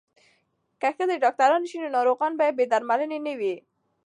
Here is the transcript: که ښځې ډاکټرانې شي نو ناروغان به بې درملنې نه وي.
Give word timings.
که 0.81 0.87
ښځې 0.97 1.15
ډاکټرانې 1.23 1.67
شي 1.71 1.77
نو 1.83 1.89
ناروغان 1.97 2.31
به 2.39 2.45
بې 2.57 2.65
درملنې 2.71 3.19
نه 3.25 3.33
وي. 3.39 3.55